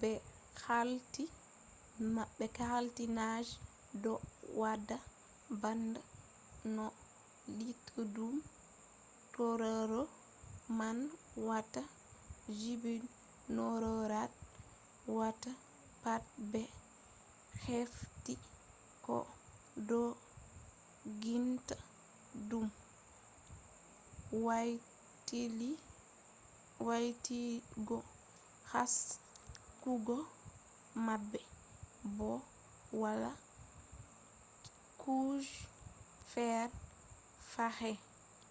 be 0.00 0.10
hefti 2.36 3.04
nange 3.18 3.52
do 4.02 4.12
wada 4.60 4.96
bana 5.60 6.00
no 6.74 6.86
luttudum 7.58 8.34
tauraro 9.32 10.02
man 10.78 10.98
watta; 11.48 11.82
kujeji 12.46 12.92
tauraro 13.56 14.24
watta 15.18 15.50
pat 16.02 16.22
be 16.52 16.62
hefti 17.66 18.34
ko 19.04 19.16
dogginta 19.88 21.76
dum 22.48 22.66
waylutuggo 26.86 27.98
haskugo 28.72 30.16
mabbe 31.06 31.40
bo 32.16 32.30
wala 33.02 33.30
kuje 35.00 35.54
fere 36.32 36.72
fahin 37.52 37.98